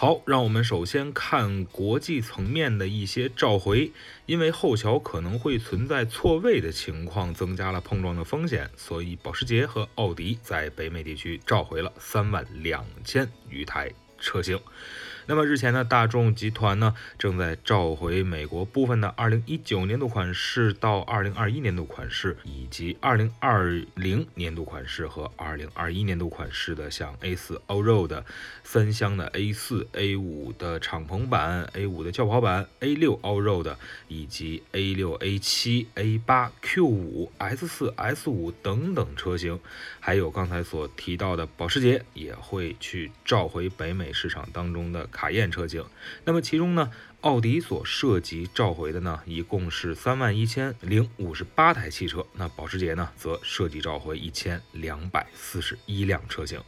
[0.00, 3.92] 好，让我们首先看国际层面的一些召回，
[4.24, 14.58] 因为后桥可能会存在错位的情况，增加了碰撞的风险，所以保时捷和奥迪在北美地区召回了三万两千余台车型。
[15.26, 28.24] 那么日前呢，大众集团呢正在召回美国部分的2019年度款式到2021年度款式，以及2020年度款式和2021年度款式的像 A4 Allroad
[28.64, 33.76] 三厢的 A4、A5 的敞篷版、A5 的轿跑版、A6 Allroad
[34.08, 39.60] 以及 A6、A7、A8、Q5、S4、S5 等等车型，
[40.00, 45.06] 还有刚才所提到的保时捷也会去召回北美市场当中的。
[45.20, 45.84] 卡宴车型，
[46.24, 46.90] 那么其中呢，
[47.20, 56.58] 奥迪所涉及召回的呢，一共是三万一千零五十八台汽车，那保时捷呢，则涉及召回一千两百四十一辆车型。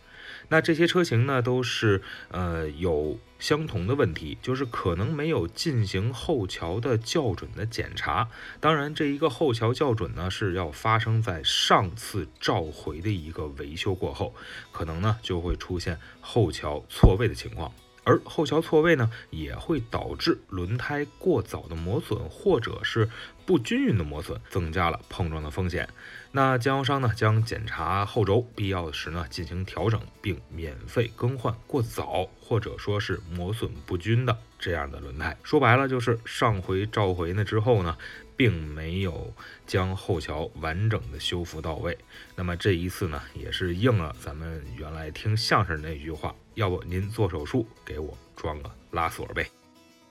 [0.51, 8.29] 那这些车型呢，都是呃有相同的问题，就是可能没有进行后桥的校准的检查。
[8.61, 14.35] 当然，这一个后桥校准呢，是要发生在上次召回的一个维修过后，
[14.73, 17.73] 可能呢就会出现后桥错位的情况。
[18.05, 23.09] 而后桥错位呢，也会导致轮胎过早的磨损，或者是
[23.45, 25.89] 不均匀的磨损，增加了碰撞的风险。
[26.31, 35.37] 那经销商呢，将检查后轴，必要时呢进行调整，并免费更换过早或者说是磨损不均的这样的轮胎。
[35.43, 37.97] 说白了，就是上回召回呢之后呢。
[38.35, 39.33] 并没有
[39.67, 41.97] 将后桥完整的修复到位，
[42.35, 49.62] 那么这一次呢，也是应了咱们原来听相声那句话，要不您做手术给我装个拉锁呗。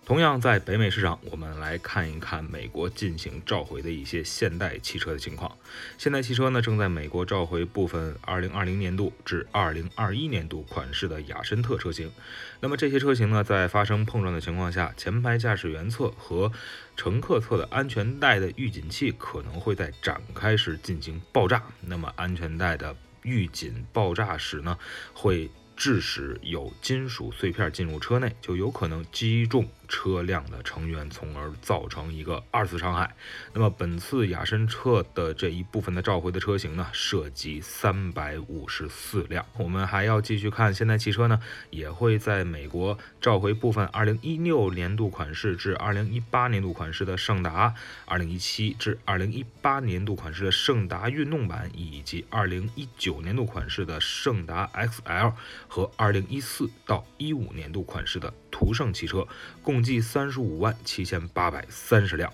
[0.03, 5.55] 同样在北美市场，我们来看一看美国进行召回的一些现代汽车的情况。
[5.97, 12.11] 现代汽车呢，正在美国召回部分2020年度至2021年度款式的雅绅特车型。
[12.59, 16.51] 那么这些车型呢，在发生碰撞的情况下，前排驾驶员侧和
[16.97, 21.63] 乘客侧的安全带的预警器可能会在展开时进行爆炸。
[21.79, 24.77] 那么安全带的预警爆炸时呢，
[25.13, 25.49] 会
[25.81, 29.67] 致使有金属碎片进入车内，就有可能击中。
[29.93, 33.13] 车辆的成员，从而造成一个二次伤害。
[33.51, 39.45] 那么本次雅绅车的这一部分的召回的车型呢，涉及三百五十四辆。
[39.57, 47.75] 我们还要继续看，现代汽车呢也会在美国召回部分二零一六年度款式至二零一八年度款式的胜达，
[48.05, 55.33] 二零一七至二零一八年度款式的胜达运动版，以及二零一九年度款式的胜达 XL
[55.73, 59.27] 和二零一四到一五年度款式的途胜汽车，
[59.61, 59.81] 共。
[59.81, 62.31] 计三十五万七千八百三十辆。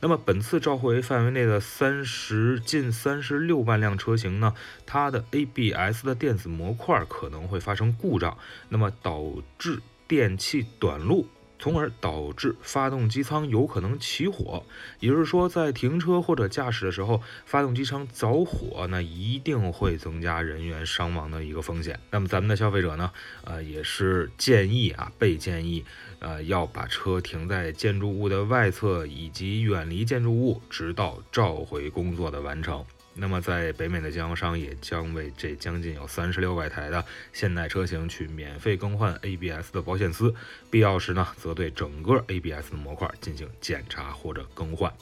[0.00, 4.54] 那么本次召回范围内的三十近三十六万辆车型呢，
[4.86, 8.38] 它的 ABS 的电子模块可能会发生故障，
[8.68, 11.28] 那么导致电器短路。
[11.58, 14.64] 从而导致发动机舱有可能起火，
[15.00, 21.98] 也就是说，在停车或者驾驶的时候，发动机舱着火，那一定会增加人员伤亡的一个风险。
[22.10, 23.10] 那么咱们的消费者呢，
[23.44, 25.84] 呃，也是建议啊，被建议，
[26.20, 32.84] 呃，要把车停在建筑物的外侧以及远离建筑物，直到召回工作的完成。
[33.20, 40.32] 那么，在北美的经销商也将为这将近有三十六万台的现代车型去免费更换 ABS 的保险丝，
[40.70, 44.92] 必要时呢，则对整个 ABS 的模块进行检查或者更换。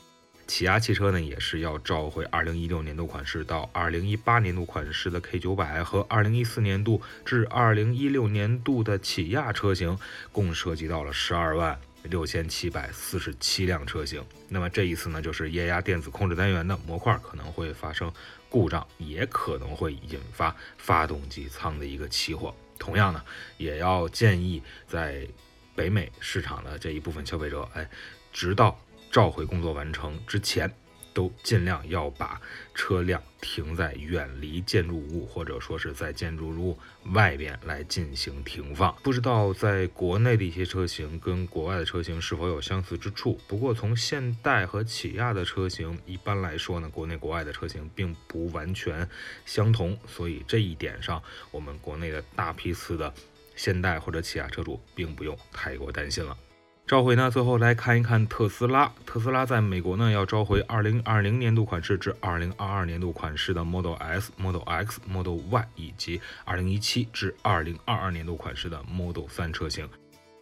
[0.47, 9.99] 起亚汽车呢，也是要召回2016年度款式到2018年度款式的 K900 和2014年度至2016年度的起亚车型，
[10.33, 11.79] 共涉及到了十二万。
[12.07, 18.13] 六千七百四十七辆车型，那么这一次呢，就是液压电子控制单元的模块可能会发生
[18.49, 22.55] 故障，也可能会引发发动机舱的一个起火。
[22.79, 23.23] 同样呢，
[23.57, 25.27] 也要建议在
[25.75, 27.89] 北美市场的这一部分消费者，哎，
[28.33, 28.79] 直到
[29.11, 30.73] 召回工作完成之前。
[31.17, 32.39] 都尽量要把
[32.75, 36.79] 车辆停在远离建筑物，或者说是在建筑物
[37.15, 38.95] 外边来进行停放。
[39.03, 43.41] 不知道在国内的一些车型跟国外的车型是否有相似之处？
[43.49, 49.09] 不过从现代和起亚的车型一般来说呢，国内国外的车型并不完全
[49.47, 53.15] 相同，所以这一点上，我们国内的大批次的
[53.55, 56.37] 现代或者起亚车主并不用太过担心了。
[56.87, 58.93] 召回呢，最后来看一看特斯拉。
[59.05, 69.89] 特斯拉在美国呢要召回2020年度款式至2022年度款式的 Model S、Model X、Model Y 以及2017至2022年度款式的 Model 3车型。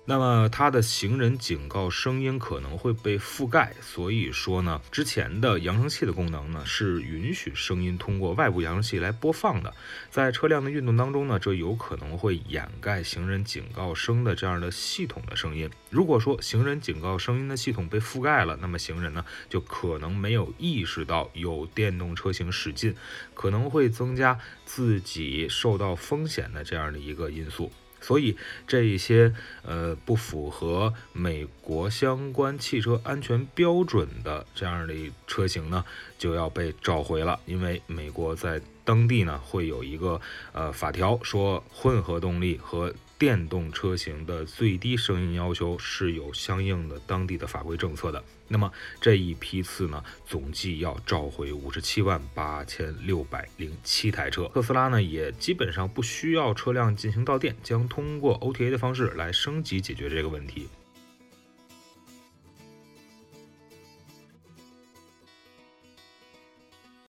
[0.07, 9.73] 那么它的行人警告声音可能会被覆盖，所以说呢，之前的扬声器的功能呢是允许声音通过外部扬声器来播放的，
[10.11, 15.71] 在车辆的运动当中呢，这有可能会掩盖行人警告声的这样的系统的声音。
[15.89, 22.95] 如果说行人警告声音的系统被覆盖了，那么行人呢就可能没有意识到有电动车型驶近，
[23.33, 27.73] 可能会增加自己受到风险的这样的一个因素。
[28.05, 28.37] 所以
[28.67, 34.95] 这一些呃不符合美国相关汽车安全标准的这样的
[35.27, 35.83] 车型呢，
[36.19, 37.41] 就要被召回了。
[37.47, 40.21] 因为美国在当地呢会有一个
[40.53, 48.23] 呃法条，说混合动力和电动车型的最低声音要求是有相应的当地的法规政策的。
[48.49, 48.71] 那么
[49.01, 54.51] 这一批次呢，总计要召回五十七万八千六百零七台车。
[54.53, 60.69] 特斯拉呢，也基本上不需要车辆进行到店，将通过 OTA 的方式来升级解决这个问题。